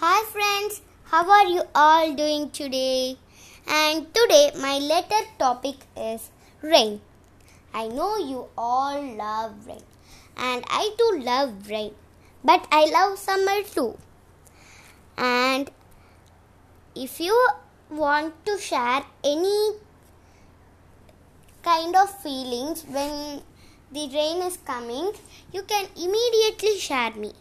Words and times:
Hi 0.00 0.24
friends, 0.32 0.80
how 1.04 1.30
are 1.30 1.46
you 1.46 1.62
all 1.74 2.14
doing 2.14 2.48
today? 2.58 3.18
And 3.66 4.06
today 4.14 4.50
my 4.58 4.78
letter 4.78 5.18
topic 5.38 5.76
is 5.94 6.30
rain. 6.62 7.02
I 7.74 7.86
know 7.88 8.16
you 8.16 8.46
all 8.56 9.02
love 9.18 9.66
rain, 9.66 9.82
and 10.38 10.64
I 10.70 10.94
too 11.00 11.20
love 11.22 11.68
rain, 11.68 11.92
but 12.42 12.66
I 12.72 12.86
love 12.86 13.18
summer 13.18 13.62
too. 13.74 13.98
And 15.18 15.70
if 16.94 17.20
you 17.20 17.36
want 17.90 18.42
to 18.46 18.56
share 18.56 19.04
any 19.22 19.74
kind 21.62 21.94
of 21.94 22.18
feelings 22.22 22.86
when 22.88 23.42
the 23.92 24.08
rain 24.16 24.40
is 24.48 24.56
coming, 24.64 25.12
you 25.52 25.62
can 25.64 25.88
immediately 25.94 26.78
share 26.78 27.10
me. 27.10 27.34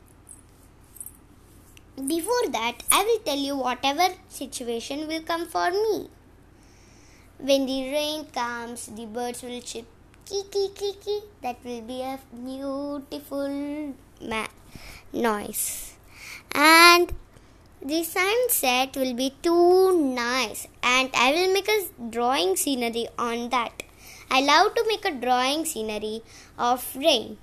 Before 2.08 2.48
that, 2.52 2.76
I 2.94 3.04
will 3.04 3.20
tell 3.26 3.38
you 3.38 3.58
whatever 3.58 4.14
situation 4.30 5.06
will 5.06 5.21
come 5.21 5.48
for 5.48 5.70
me. 5.70 6.10
When 7.40 7.66
the 7.66 7.92
rain 7.92 8.26
comes, 8.28 8.86
the 8.86 9.06
birds 9.06 9.44
will 9.44 9.60
chirp 9.60 9.86
kiki 10.26 10.70
kiki. 10.70 11.20
That 11.42 11.57
will 11.66 11.82
be 11.82 12.02
a 12.02 12.18
beautiful 12.34 13.93
ma- 14.21 14.48
noise. 15.12 15.96
And 16.56 17.12
the 17.82 18.04
sunset 18.04 18.96
will 18.96 19.14
be 19.14 19.34
too 19.42 20.00
nice, 20.16 20.68
and 20.82 21.10
I 21.14 21.34
will 21.34 21.54
make 21.54 21.68
a 21.68 21.79
drawing 22.10 22.56
scenery 22.56 23.07
on 23.18 23.50
that. 23.50 23.84
I 24.32 24.40
love 24.40 24.74
to 24.76 24.86
make 24.88 25.04
a 25.04 25.12
drawing 25.12 25.66
scenery 25.66 26.21
of 26.57 26.96
rain. 26.96 27.38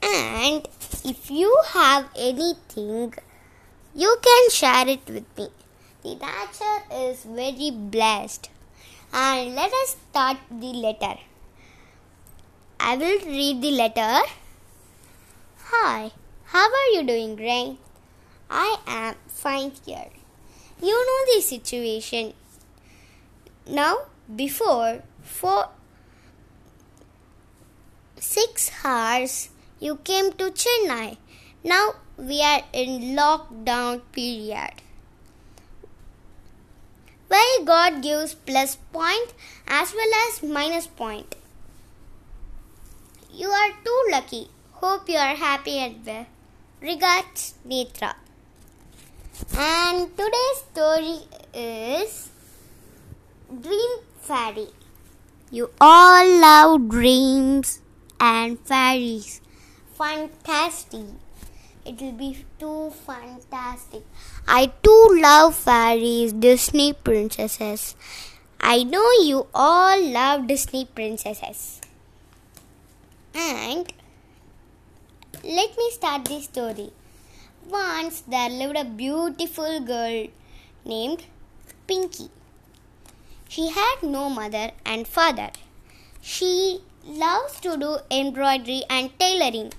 And 0.00 0.68
if 1.08 1.30
you 1.30 1.50
have 1.72 2.08
anything, 2.16 3.14
you 3.94 4.16
can 4.26 4.50
share 4.50 4.88
it 4.88 5.06
with 5.06 5.38
me. 5.38 5.48
The 6.02 6.14
nature 6.14 6.78
is 6.92 7.22
very 7.24 7.70
blessed. 7.70 8.50
And 9.12 9.54
let 9.54 9.72
us 9.72 9.96
start 10.10 10.38
the 10.50 10.72
letter. 10.86 11.14
I 12.80 12.96
will 12.96 13.20
read 13.24 13.62
the 13.62 13.70
letter. 13.70 14.18
Hi, 15.70 16.10
how 16.44 16.66
are 16.80 16.90
you 16.94 17.04
doing, 17.04 17.36
Rain? 17.36 17.78
I 18.50 18.76
am 18.86 19.14
fine 19.28 19.72
here. 19.84 20.10
You 20.82 20.96
know 21.08 21.34
the 21.34 21.40
situation. 21.40 22.34
Now, 23.68 23.96
before 24.34 25.02
four 25.22 25.68
six 28.18 28.72
hours 28.84 29.50
you 29.78 29.96
came 29.96 30.32
to 30.32 30.50
Chennai. 30.50 31.16
Now 31.62 31.94
we 32.16 32.40
are 32.42 32.62
in 32.72 33.16
lockdown 33.16 34.00
period. 34.12 34.82
Where 37.28 37.64
God 37.64 38.02
gives 38.02 38.34
plus 38.34 38.76
point 38.92 39.34
as 39.66 39.92
well 39.92 40.12
as 40.28 40.42
minus 40.42 40.86
point. 40.86 41.34
You 43.32 43.48
are 43.48 43.72
too 43.84 44.02
lucky. 44.10 44.48
Hope 44.72 45.08
you 45.08 45.16
are 45.16 45.34
happy 45.34 45.78
and 45.78 46.06
well. 46.06 46.26
Regards, 46.80 47.54
Nethraa. 47.66 48.14
And 49.58 50.16
today's 50.16 50.58
story 50.70 51.18
is 51.52 52.30
Dream 53.48 53.98
Fairy. 54.20 54.68
You 55.50 55.70
all 55.80 56.40
love 56.40 56.88
dreams 56.88 57.80
and 58.20 58.58
fairies. 58.60 59.40
Fantastic. 59.96 61.06
It 61.86 62.00
will 62.02 62.12
be 62.12 62.44
too 62.58 62.90
fantastic. 63.06 64.02
I 64.46 64.72
too 64.82 65.18
love 65.22 65.54
fairies, 65.54 66.34
Disney 66.34 66.92
princesses. 66.92 67.96
I 68.60 68.82
know 68.82 69.10
you 69.22 69.46
all 69.54 70.02
love 70.02 70.48
Disney 70.48 70.84
princesses. 70.84 71.80
And 73.34 73.90
let 75.42 75.78
me 75.78 75.90
start 75.92 76.26
this 76.26 76.44
story. 76.44 76.90
Once 77.66 78.20
there 78.28 78.50
lived 78.50 78.76
a 78.76 78.84
beautiful 78.84 79.80
girl 79.80 80.26
named 80.84 81.24
Pinky. 81.86 82.28
She 83.48 83.68
had 83.68 84.02
no 84.02 84.28
mother 84.28 84.72
and 84.84 85.08
father. 85.08 85.50
She 86.20 86.82
loves 87.06 87.60
to 87.60 87.78
do 87.78 87.98
embroidery 88.10 88.82
and 88.90 89.18
tailoring. 89.18 89.72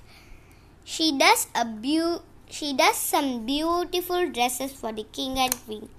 She 0.94 1.08
does 1.22 1.42
a 1.62 1.66
beau- 1.66 2.22
she 2.56 2.68
does 2.82 2.98
some 3.14 3.30
beautiful 3.46 4.22
dresses 4.36 4.72
for 4.82 4.92
the 5.00 5.04
king 5.18 5.34
and 5.46 5.56
queen. 5.66 5.90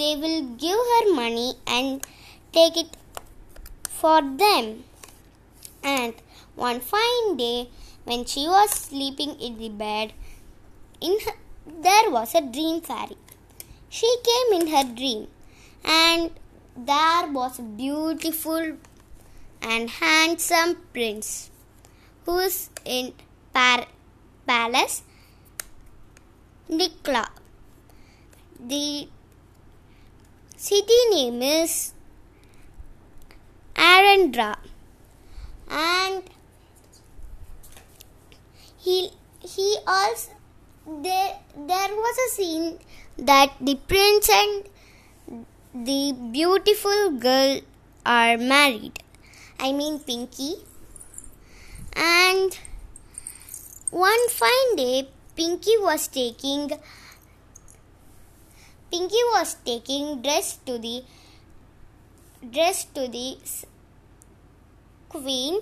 They 0.00 0.12
will 0.22 0.42
give 0.64 0.80
her 0.92 1.04
money 1.20 1.48
and 1.66 2.06
take 2.56 2.76
it 2.82 2.90
for 4.00 4.20
them. 4.42 4.66
And 5.82 6.14
one 6.54 6.80
fine 6.80 7.36
day, 7.36 7.70
when 8.04 8.24
she 8.32 8.46
was 8.56 8.70
sleeping 8.70 9.32
in 9.40 9.58
the 9.58 9.70
bed, 9.84 10.12
in 11.00 11.18
her, 11.26 11.36
there 11.88 12.10
was 12.10 12.34
a 12.34 12.42
dream 12.42 12.80
fairy. 12.82 13.16
She 13.88 14.10
came 14.28 14.60
in 14.60 14.66
her 14.74 14.84
dream, 15.00 15.28
and 15.84 16.30
there 16.76 17.26
was 17.38 17.58
a 17.58 17.62
beautiful 17.62 18.76
and 19.62 19.90
handsome 19.90 20.76
prince 20.92 21.50
who 22.26 22.38
is 22.38 22.58
in 22.84 23.12
par- 23.54 23.86
palace 24.50 25.02
Nikla. 26.78 27.24
The 28.72 29.08
city 30.56 31.00
name 31.10 31.42
is 31.42 31.92
Arendra 33.74 34.56
and 35.68 36.22
he 38.84 39.10
he 39.40 39.68
also 39.86 40.30
there 41.06 41.32
there 41.70 41.92
was 42.04 42.16
a 42.26 42.28
scene 42.34 42.78
that 43.30 43.52
the 43.60 43.76
prince 43.92 44.28
and 44.40 45.84
the 45.90 46.02
beautiful 46.38 47.10
girl 47.26 47.60
are 48.04 48.36
married 48.36 48.98
I 49.60 49.72
mean 49.72 49.98
Pinky. 50.00 50.54
And 51.94 52.58
one 53.90 54.28
fine 54.28 54.76
day, 54.76 55.08
Pinky 55.34 55.76
was 55.78 56.06
taking 56.06 56.70
Pinky 58.90 59.22
was 59.32 59.56
taking 59.64 60.22
dress 60.22 60.58
to 60.66 60.78
the 60.78 61.02
dress 62.48 62.84
to 62.94 63.08
the 63.08 63.36
queen, 65.08 65.60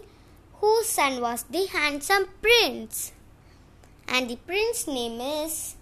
whose 0.61 0.87
son 0.87 1.23
was 1.23 1.45
the 1.45 1.67
handsome 1.67 2.27
prince, 2.43 3.13
and 4.07 4.29
the 4.29 4.37
prince 4.37 4.87
name 4.87 5.21
is 5.21 5.77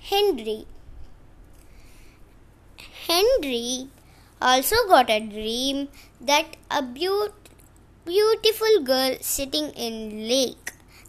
Henry. 0.00 0.66
Henry 3.06 3.88
also 4.42 4.76
got 4.88 5.10
a 5.10 5.20
dream 5.20 5.88
that 6.20 6.56
a 6.70 6.82
beaut- 6.82 7.50
beautiful 8.04 8.80
girl 8.82 9.16
sitting 9.20 9.70
in 9.70 10.28
lake 10.28 10.63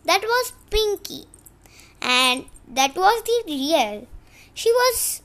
that 0.06 0.22
was 0.22 0.54
pinky. 0.70 1.26
And 2.02 2.46
that 2.68 2.96
was 2.96 3.24
the 3.24 3.44
real. 3.48 4.08
She 4.54 4.72
was 4.72 5.22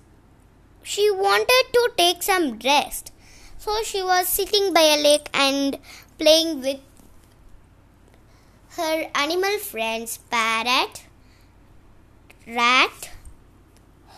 she 0.82 1.10
wanted 1.10 1.64
to 1.72 1.90
take 1.96 2.22
some 2.22 2.58
rest. 2.64 3.12
So 3.58 3.82
she 3.82 4.02
was 4.02 4.28
sitting 4.28 4.72
by 4.72 4.80
a 4.80 5.02
lake 5.02 5.28
and 5.34 5.78
playing 6.18 6.60
with 6.60 6.80
her 8.76 9.10
animal 9.14 9.58
friends 9.58 10.18
parrot 10.30 11.04
rat 12.46 13.10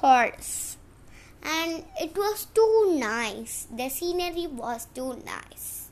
horse. 0.00 0.76
And 1.42 1.84
it 2.00 2.16
was 2.16 2.46
too 2.54 2.96
nice. 2.98 3.66
The 3.74 3.88
scenery 3.88 4.46
was 4.46 4.86
too 4.94 5.20
nice. 5.26 5.88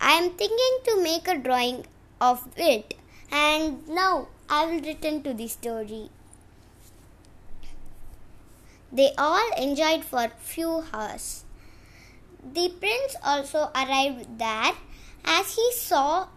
I 0.00 0.12
am 0.12 0.30
thinking 0.30 0.78
to 0.86 1.02
make 1.02 1.28
a 1.28 1.38
drawing 1.38 1.84
of 2.20 2.48
it, 2.56 2.94
and 3.32 3.88
now 3.88 4.28
I 4.48 4.66
will 4.66 4.80
return 4.80 5.22
to 5.24 5.34
the 5.34 5.48
story. 5.48 6.10
They 8.92 9.12
all 9.18 9.50
enjoyed 9.58 10.04
for 10.04 10.28
few 10.38 10.84
hours. 10.92 11.44
The 12.44 12.68
prince 12.68 13.16
also 13.24 13.70
arrived 13.74 14.38
there. 14.38 14.72
As 15.24 15.54
he 15.56 15.72
saw 15.72 16.28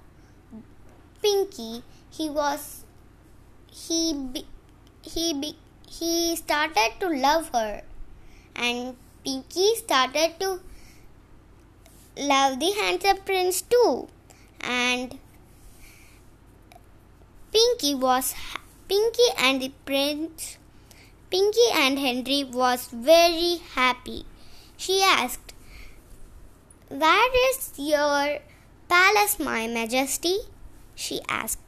Pinky, 1.21 1.83
he 2.09 2.29
was 2.29 2.85
he 3.71 4.45
he 5.01 5.57
he 5.89 6.35
started 6.37 6.93
to 7.01 7.09
love 7.09 7.49
her 7.49 7.81
and 8.55 8.95
Pinky 9.23 9.75
started 9.75 10.39
to 10.39 10.59
love 12.17 12.59
the 12.59 12.71
handsome 12.81 13.17
prince 13.25 13.61
too. 13.61 14.07
And 14.61 15.19
Pinky 17.55 17.95
was 17.95 18.33
Pinky 18.89 19.27
and 19.37 19.61
the 19.61 19.71
prince 19.85 20.57
Pinky 21.29 21.67
and 21.73 21.97
Henry 21.97 22.43
was 22.43 22.89
very 22.91 23.61
happy. 23.75 24.25
She 24.75 25.01
asked, 25.01 25.53
Where 26.89 27.49
is 27.49 27.71
your 27.77 28.39
palace, 28.89 29.39
my 29.39 29.67
majesty? 29.67 30.39
she 30.95 31.21
asked. 31.29 31.59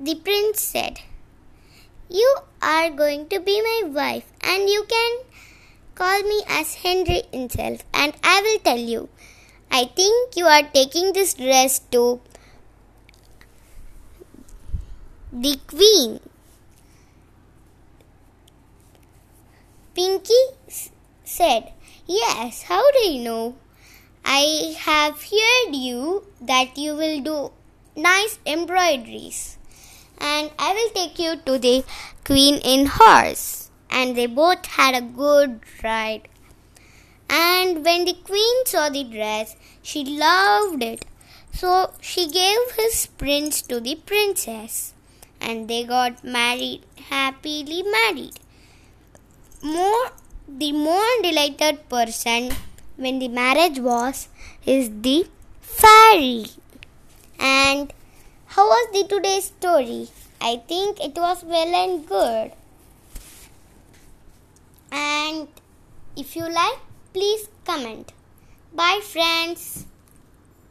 The 0.00 0.14
prince 0.14 0.60
said, 0.60 1.00
You 2.08 2.36
are 2.62 2.90
going 2.90 3.28
to 3.30 3.40
be 3.40 3.60
my 3.60 3.88
wife, 3.88 4.32
and 4.42 4.68
you 4.68 4.86
can 4.88 5.18
call 5.96 6.22
me 6.22 6.42
as 6.46 6.76
Henry 6.76 7.22
himself, 7.32 7.82
and 7.92 8.14
I 8.22 8.42
will 8.42 8.60
tell 8.60 8.78
you. 8.78 9.08
I 9.72 9.86
think 9.86 10.36
you 10.36 10.46
are 10.46 10.62
taking 10.62 11.12
this 11.12 11.34
dress 11.34 11.80
to 11.90 12.20
the 15.32 15.58
queen. 15.66 16.20
Pinky 19.94 20.44
said, 21.24 21.72
Yes, 22.06 22.62
how 22.62 22.90
do 22.92 22.98
you 23.10 23.24
know? 23.24 23.56
I 24.24 24.74
have 24.78 25.22
heard 25.22 25.74
you 25.74 26.24
that 26.40 26.78
you 26.78 26.94
will 26.94 27.20
do 27.20 27.52
nice 27.96 28.38
embroideries, 28.46 29.58
and 30.18 30.50
I 30.58 30.72
will 30.72 30.90
take 30.90 31.18
you 31.18 31.36
to 31.44 31.58
the 31.58 31.84
queen 32.24 32.56
in 32.64 32.86
horse. 32.86 33.70
And 33.90 34.16
they 34.16 34.26
both 34.26 34.66
had 34.66 34.94
a 34.94 35.00
good 35.00 35.60
ride. 35.82 36.28
And 37.28 37.84
when 37.84 38.04
the 38.04 38.14
queen 38.14 38.66
saw 38.66 38.88
the 38.88 39.04
dress, 39.04 39.56
she 39.82 40.04
loved 40.04 40.82
it. 40.82 41.04
So 41.52 41.92
she 42.00 42.30
gave 42.30 42.58
his 42.76 43.06
prince 43.06 43.62
to 43.62 43.80
the 43.80 43.96
princess, 43.96 44.94
and 45.40 45.68
they 45.68 45.84
got 45.84 46.22
married, 46.24 46.82
happily 47.08 47.82
married. 47.82 48.38
More, 49.62 50.12
the 50.48 50.72
more 50.72 51.22
delighted 51.22 51.88
person 51.88 52.50
when 52.96 53.18
the 53.18 53.28
marriage 53.28 53.78
was 53.78 54.28
is 54.66 54.90
the 55.02 55.26
fairy. 55.60 56.46
And 57.38 57.92
how 58.46 58.66
was 58.66 58.92
the 58.92 59.06
today's 59.08 59.44
story? 59.44 60.08
I 60.40 60.62
think 60.68 61.00
it 61.00 61.16
was 61.16 61.44
well 61.44 61.74
and 61.74 62.06
good. 62.06 62.52
And 64.90 65.48
if 66.16 66.34
you 66.36 66.48
like, 66.48 66.78
please 67.12 67.48
comment. 67.64 68.12
Bye, 68.72 69.00
friends. 69.02 69.86